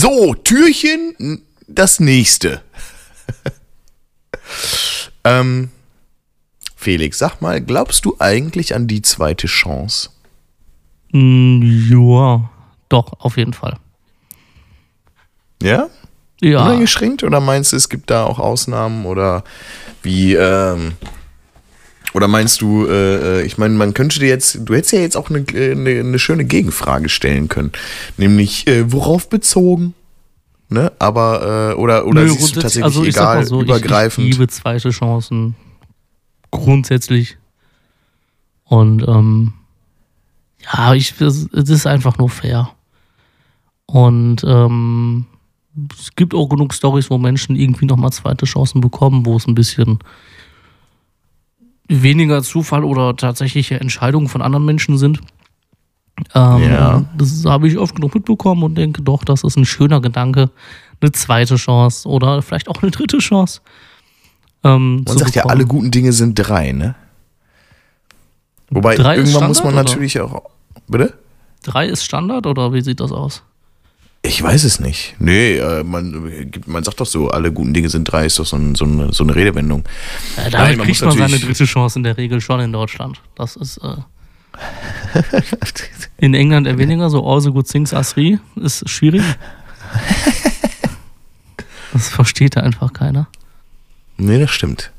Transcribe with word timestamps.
So, 0.00 0.32
Türchen, 0.32 1.42
das 1.68 2.00
nächste. 2.00 2.62
ähm, 5.24 5.68
Felix, 6.74 7.18
sag 7.18 7.42
mal, 7.42 7.60
glaubst 7.60 8.06
du 8.06 8.16
eigentlich 8.18 8.74
an 8.74 8.86
die 8.86 9.02
zweite 9.02 9.46
Chance? 9.46 10.08
Mm, 11.12 11.60
ja, 11.90 12.48
doch, 12.88 13.12
auf 13.20 13.36
jeden 13.36 13.52
Fall. 13.52 13.76
Ja? 15.62 15.90
Ja. 16.40 16.62
Uneingeschränkt? 16.62 17.22
Oder 17.22 17.40
meinst 17.40 17.72
du, 17.72 17.76
es 17.76 17.90
gibt 17.90 18.08
da 18.08 18.24
auch 18.24 18.38
Ausnahmen 18.38 19.04
oder 19.04 19.44
wie, 20.02 20.32
ähm, 20.32 20.92
oder 22.14 22.28
meinst 22.28 22.60
du, 22.60 22.86
äh, 22.86 23.42
ich 23.42 23.58
meine, 23.58 23.74
man 23.74 23.94
könnte 23.94 24.18
dir 24.18 24.28
jetzt, 24.28 24.60
du 24.62 24.74
hättest 24.74 24.92
ja 24.92 25.00
jetzt 25.00 25.16
auch 25.16 25.30
eine, 25.30 25.44
eine, 25.48 26.00
eine 26.00 26.18
schöne 26.18 26.44
Gegenfrage 26.44 27.08
stellen 27.08 27.48
können. 27.48 27.72
Nämlich, 28.16 28.66
äh, 28.66 28.92
worauf 28.92 29.28
bezogen? 29.28 29.94
Ne? 30.68 30.92
Aber, 30.98 31.72
äh, 31.72 31.80
oder, 31.80 32.06
oder 32.06 32.22
Nö, 32.22 32.28
siehst 32.28 32.56
du 32.56 32.60
tatsächlich 32.60 32.84
also 32.84 33.04
egal, 33.04 33.44
so, 33.44 33.62
übergreifend? 33.62 34.26
Ich, 34.26 34.32
ich 34.32 34.38
liebe 34.38 34.48
zweite 34.48 34.90
Chancen. 34.90 35.56
Grundsätzlich. 36.50 37.38
Und 38.64 39.06
ähm, 39.06 39.52
ja, 40.62 40.94
ich, 40.94 41.20
es 41.20 41.48
es 41.52 41.68
ist 41.68 41.86
einfach 41.86 42.18
nur 42.18 42.28
fair. 42.28 42.70
Und 43.86 44.44
ähm, 44.44 45.26
es 45.98 46.14
gibt 46.14 46.34
auch 46.34 46.48
genug 46.48 46.72
Stories, 46.72 47.10
wo 47.10 47.18
Menschen 47.18 47.56
irgendwie 47.56 47.86
nochmal 47.86 48.12
zweite 48.12 48.46
Chancen 48.46 48.80
bekommen, 48.80 49.26
wo 49.26 49.36
es 49.36 49.46
ein 49.48 49.54
bisschen 49.54 49.98
weniger 51.90 52.42
Zufall 52.42 52.84
oder 52.84 53.16
tatsächliche 53.16 53.80
Entscheidungen 53.80 54.28
von 54.28 54.42
anderen 54.42 54.64
Menschen 54.64 54.96
sind. 54.98 55.20
Ähm, 56.34 56.62
Ja. 56.62 57.04
Das 57.16 57.44
habe 57.44 57.68
ich 57.68 57.78
oft 57.78 57.94
genug 57.96 58.14
mitbekommen 58.14 58.62
und 58.62 58.74
denke 58.76 59.02
doch, 59.02 59.24
das 59.24 59.42
ist 59.42 59.56
ein 59.56 59.64
schöner 59.66 60.00
Gedanke. 60.00 60.50
Eine 61.00 61.12
zweite 61.12 61.56
Chance 61.56 62.06
oder 62.08 62.42
vielleicht 62.42 62.68
auch 62.68 62.82
eine 62.82 62.90
dritte 62.90 63.18
Chance. 63.18 63.60
Ähm, 64.62 65.02
Man 65.06 65.18
sagt 65.18 65.34
ja, 65.34 65.42
bekommen. 65.42 65.58
alle 65.60 65.66
guten 65.66 65.90
Dinge 65.90 66.12
sind 66.12 66.34
drei, 66.34 66.72
ne? 66.72 66.94
Wobei, 68.68 68.94
Drei 68.96 69.16
irgendwann 69.16 69.48
muss 69.48 69.64
man 69.64 69.72
Standard, 69.72 69.86
oder? 69.86 69.94
natürlich 69.94 70.20
auch. 70.20 70.42
Bitte? 70.86 71.14
Drei 71.62 71.86
ist 71.86 72.04
Standard 72.04 72.46
oder 72.46 72.72
wie 72.72 72.82
sieht 72.82 73.00
das 73.00 73.10
aus? 73.12 73.42
Ich 74.22 74.42
weiß 74.42 74.64
es 74.64 74.80
nicht. 74.80 75.14
Nee, 75.18 75.56
äh, 75.56 75.82
man, 75.82 76.50
man 76.66 76.84
sagt 76.84 77.00
doch 77.00 77.06
so, 77.06 77.30
alle 77.30 77.52
guten 77.52 77.72
Dinge 77.72 77.88
sind 77.88 78.04
drei, 78.04 78.26
ist 78.26 78.38
doch 78.38 78.44
so, 78.44 78.56
ein, 78.56 78.74
so, 78.74 78.84
eine, 78.84 79.12
so 79.12 79.24
eine 79.24 79.34
Redewendung. 79.34 79.84
Nein, 80.36 80.52
damit 80.52 80.76
man 80.76 80.86
kriegt 80.86 81.02
man 81.02 81.16
seine 81.16 81.38
dritte 81.38 81.64
Chance 81.64 81.98
in 81.98 82.02
der 82.02 82.16
Regel 82.18 82.40
schon 82.40 82.60
in 82.60 82.72
Deutschland. 82.72 83.20
Das 83.34 83.56
ist 83.56 83.78
äh, 83.78 83.96
in 86.18 86.34
England 86.34 86.66
eher 86.66 86.76
weniger, 86.76 87.08
so 87.08 87.26
all 87.26 87.40
the 87.40 87.50
good 87.50 87.66
things 87.66 87.90
three, 87.90 88.38
ist 88.56 88.88
schwierig. 88.88 89.22
Das 91.92 92.08
versteht 92.08 92.54
da 92.56 92.60
einfach 92.60 92.92
keiner. 92.92 93.28
Nee, 94.16 94.38
das 94.38 94.50
stimmt. 94.50 94.92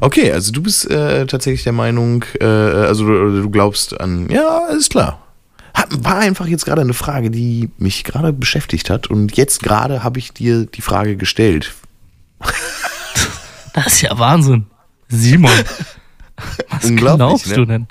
Okay, 0.00 0.32
also 0.32 0.52
du 0.52 0.62
bist 0.62 0.90
äh, 0.90 1.26
tatsächlich 1.26 1.64
der 1.64 1.72
Meinung, 1.72 2.24
äh, 2.40 2.44
also 2.44 3.06
du, 3.06 3.42
du 3.42 3.50
glaubst 3.50 3.98
an, 4.00 4.28
ja, 4.30 4.66
ist 4.66 4.90
klar. 4.90 5.20
War 5.90 6.18
einfach 6.18 6.46
jetzt 6.46 6.64
gerade 6.64 6.80
eine 6.82 6.94
Frage, 6.94 7.30
die 7.30 7.70
mich 7.78 8.04
gerade 8.04 8.32
beschäftigt 8.32 8.90
hat 8.90 9.06
und 9.08 9.36
jetzt 9.36 9.62
gerade 9.62 10.02
habe 10.02 10.18
ich 10.18 10.32
dir 10.32 10.66
die 10.66 10.82
Frage 10.82 11.16
gestellt. 11.16 11.74
Das 13.74 13.86
ist 13.86 14.02
ja 14.02 14.18
Wahnsinn. 14.18 14.66
Simon, 15.08 15.50
was 16.70 16.94
glaubst 16.96 17.46
ne? 17.48 17.54
du 17.54 17.64
denn? 17.64 17.86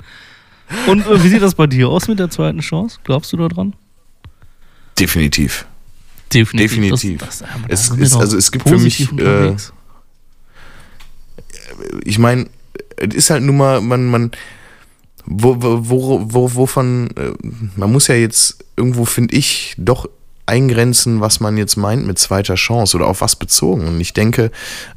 Und 0.86 1.06
äh, 1.06 1.22
wie 1.22 1.28
sieht 1.28 1.42
das 1.42 1.54
bei 1.54 1.66
dir 1.66 1.88
aus 1.88 2.08
mit 2.08 2.18
der 2.18 2.30
zweiten 2.30 2.60
Chance? 2.60 2.98
Glaubst 3.04 3.32
du 3.32 3.36
da 3.36 3.48
dran? 3.48 3.74
Definitiv. 4.98 5.66
Definitiv. 6.32 6.70
Definitiv. 6.70 7.20
Das, 7.20 7.38
das, 7.38 7.48
Es 7.68 7.88
ist- 7.90 8.16
also 8.16 8.36
es 8.36 8.52
gibt 8.52 8.68
für 8.68 8.76
mich, 8.78 9.10
unterwegs. 9.10 9.72
ich 12.04 12.18
meine, 12.18 12.48
es 12.96 13.14
ist 13.14 13.30
halt 13.30 13.42
nun 13.42 13.56
mal, 13.56 13.80
man, 13.80 14.06
man, 14.06 14.30
wo, 15.28 15.56
wo, 15.60 15.78
wo, 15.82 16.26
wo, 16.32 16.54
wovon, 16.54 17.08
äh, 17.16 17.32
man 17.76 17.92
muss 17.92 18.08
ja 18.08 18.14
jetzt 18.14 18.64
irgendwo, 18.76 19.04
finde 19.04 19.36
ich, 19.36 19.74
doch 19.76 20.08
eingrenzen, 20.46 21.20
was 21.20 21.40
man 21.40 21.58
jetzt 21.58 21.76
meint 21.76 22.06
mit 22.06 22.18
zweiter 22.18 22.54
Chance 22.54 22.96
oder 22.96 23.06
auf 23.06 23.20
was 23.20 23.36
bezogen. 23.36 23.86
Und 23.86 24.00
ich 24.00 24.14
denke, 24.14 24.50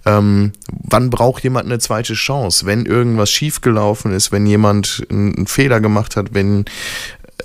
ähm, 0.05 0.53
wann 0.71 1.09
braucht 1.09 1.43
jemand 1.43 1.65
eine 1.65 1.79
zweite 1.79 2.13
Chance? 2.13 2.65
Wenn 2.65 2.85
irgendwas 2.85 3.29
schiefgelaufen 3.29 4.13
ist, 4.13 4.31
wenn 4.31 4.45
jemand 4.45 5.05
einen 5.09 5.47
Fehler 5.47 5.81
gemacht 5.81 6.15
hat, 6.15 6.33
wenn 6.33 6.63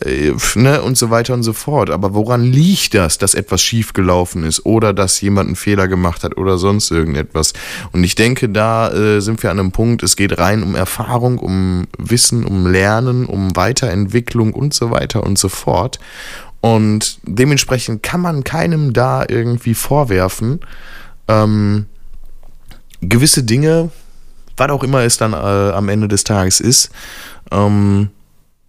äh, 0.07 0.35
ne, 0.55 0.83
und 0.83 0.97
so 0.97 1.11
weiter 1.11 1.35
und 1.35 1.43
so 1.43 1.53
fort. 1.53 1.91
Aber 1.91 2.15
woran 2.15 2.43
liegt 2.43 2.95
das, 2.95 3.19
dass 3.19 3.35
etwas 3.35 3.63
schiefgelaufen 3.63 4.45
ist 4.45 4.65
oder 4.65 4.93
dass 4.93 5.21
jemand 5.21 5.49
einen 5.49 5.57
Fehler 5.57 5.89
gemacht 5.89 6.25
hat 6.25 6.37
oder 6.37 6.59
sonst 6.59 6.91
irgendetwas? 6.91 7.53
Und 7.93 8.05
ich 8.05 8.15
denke, 8.15 8.49
da 8.49 8.91
äh, 8.93 9.21
sind 9.21 9.43
wir 9.43 9.51
an 9.51 9.59
einem 9.59 9.73
Punkt, 9.73 10.03
es 10.03 10.17
geht 10.17 10.39
rein 10.39 10.63
um 10.63 10.75
Erfahrung, 10.75 11.39
um 11.39 11.87
Wissen, 11.99 12.45
um 12.45 12.67
Lernen, 12.67 13.27
um 13.27 13.55
Weiterentwicklung 13.57 14.53
und 14.53 14.75
so 14.75 14.91
weiter 14.91 15.23
und 15.23 15.39
so 15.39 15.49
fort. 15.49 15.99
Und 16.61 17.19
dementsprechend 17.23 18.03
kann 18.03 18.21
man 18.21 18.43
keinem 18.43 18.93
da 18.93 19.25
irgendwie 19.29 19.75
vorwerfen, 19.75 20.61
ähm, 21.29 21.87
gewisse 23.01 23.45
Dinge, 23.45 23.91
was 24.57 24.71
auch 24.71 24.83
immer 24.83 25.03
es 25.03 25.17
dann 25.17 25.33
äh, 25.33 25.37
am 25.37 25.89
Ende 25.89 26.09
des 26.09 26.25
Tages 26.25 26.61
ist, 26.61 26.91
ähm, 27.51 28.11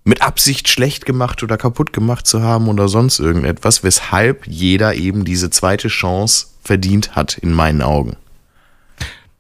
mit 0.08 0.22
Absicht 0.22 0.70
schlecht 0.70 1.06
gemacht 1.06 1.44
oder 1.44 1.58
kaputt 1.58 1.92
gemacht 1.92 2.26
zu 2.26 2.42
haben 2.42 2.70
oder 2.70 2.88
sonst 2.88 3.20
irgendetwas, 3.20 3.84
weshalb 3.84 4.48
jeder 4.48 4.96
eben 4.96 5.26
diese 5.26 5.50
zweite 5.50 5.90
Chance 5.90 6.48
verdient 6.62 7.18
hat, 7.18 7.38
in 7.38 7.52
meinen 7.52 7.82
Augen. 7.82 8.16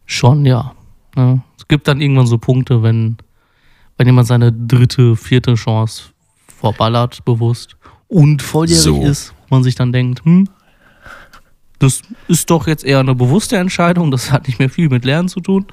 Schon, 0.06 0.46
ja. 0.46 0.74
ja. 1.16 1.40
Es 1.58 1.70
gibt 1.70 1.88
dann 1.88 2.02
irgendwann 2.02 2.28
so 2.28 2.38
Punkte, 2.38 2.84
wenn, 2.84 3.16
wenn 3.96 4.08
jemand 4.08 4.28
seine 4.28 4.52
dritte, 4.52 5.16
vierte 5.16 5.56
Chance 5.56 6.04
verballert, 6.60 7.24
bewusst 7.24 7.78
und 8.10 8.42
volljährig 8.42 8.84
So. 8.84 9.04
ist, 9.04 9.34
wo 9.48 9.56
man 9.56 9.64
sich 9.64 9.76
dann 9.76 9.94
denkt, 9.94 10.26
hm, 10.26 10.50
das 11.80 12.02
ist 12.28 12.50
doch 12.50 12.68
jetzt 12.68 12.84
eher 12.84 13.00
eine 13.00 13.16
bewusste 13.16 13.56
Entscheidung, 13.56 14.12
das 14.12 14.34
hat 14.34 14.48
nicht 14.48 14.60
mehr 14.60 14.70
viel 14.70 14.90
mit 14.90 15.06
Lernen 15.06 15.30
zu 15.30 15.40
tun. 15.40 15.66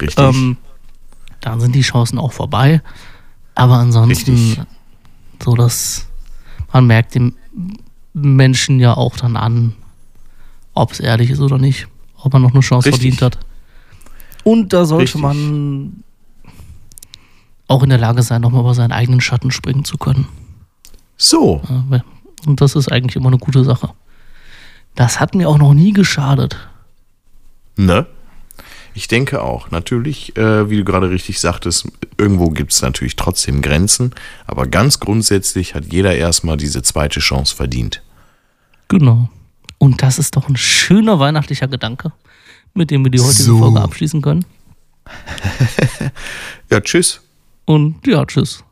Richtig. 0.00 0.24
Ähm, 0.24 0.56
dann 1.40 1.58
sind 1.58 1.74
die 1.74 1.82
Chancen 1.82 2.18
auch 2.18 2.32
vorbei. 2.32 2.80
Aber 3.54 3.74
ansonsten, 3.74 4.32
Richtig. 4.34 4.64
so 5.42 5.54
dass 5.54 6.06
man 6.72 6.86
merkt 6.86 7.14
dem 7.14 7.34
Menschen 8.12 8.80
ja 8.80 8.94
auch 8.96 9.16
dann 9.16 9.36
an, 9.36 9.74
ob 10.72 10.92
es 10.92 11.00
ehrlich 11.00 11.30
ist 11.30 11.40
oder 11.40 11.58
nicht, 11.58 11.86
ob 12.16 12.32
man 12.32 12.42
noch 12.42 12.52
eine 12.52 12.60
Chance 12.60 12.88
Richtig. 12.88 13.16
verdient 13.18 13.22
hat. 13.22 13.38
Und 14.42 14.72
da 14.72 14.84
sollte 14.84 15.04
Richtig. 15.04 15.22
man 15.22 16.02
auch 17.68 17.82
in 17.82 17.90
der 17.90 17.98
Lage 17.98 18.22
sein, 18.22 18.42
nochmal 18.42 18.60
über 18.60 18.74
seinen 18.74 18.92
eigenen 18.92 19.20
Schatten 19.20 19.50
springen 19.50 19.84
zu 19.84 19.96
können. 19.98 20.26
so, 21.16 21.62
Und 22.46 22.60
das 22.60 22.74
ist 22.76 22.90
eigentlich 22.90 23.16
immer 23.16 23.28
eine 23.28 23.38
gute 23.38 23.64
Sache. 23.64 23.90
Das 24.96 25.18
hat 25.18 25.34
mir 25.34 25.48
auch 25.48 25.58
noch 25.58 25.74
nie 25.74 25.92
geschadet. 25.92 26.56
ne? 27.76 28.06
Ich 28.94 29.08
denke 29.08 29.42
auch. 29.42 29.70
Natürlich, 29.70 30.36
äh, 30.36 30.70
wie 30.70 30.76
du 30.76 30.84
gerade 30.84 31.10
richtig 31.10 31.40
sagtest, 31.40 31.88
irgendwo 32.16 32.50
gibt 32.50 32.72
es 32.72 32.80
natürlich 32.80 33.16
trotzdem 33.16 33.60
Grenzen, 33.60 34.14
aber 34.46 34.66
ganz 34.66 35.00
grundsätzlich 35.00 35.74
hat 35.74 35.92
jeder 35.92 36.14
erstmal 36.14 36.56
diese 36.56 36.82
zweite 36.82 37.20
Chance 37.20 37.54
verdient. 37.54 38.02
Genau. 38.88 39.28
Und 39.78 40.02
das 40.02 40.18
ist 40.18 40.36
doch 40.36 40.48
ein 40.48 40.56
schöner 40.56 41.18
weihnachtlicher 41.18 41.66
Gedanke, 41.66 42.12
mit 42.72 42.90
dem 42.90 43.04
wir 43.04 43.10
die 43.10 43.20
heutige 43.20 43.42
So. 43.42 43.58
Folge 43.58 43.80
abschließen 43.80 44.22
können. 44.22 44.44
Ja, 46.70 46.80
tschüss. 46.80 47.20
Und 47.66 48.06
ja, 48.06 48.24
tschüss. 48.24 48.64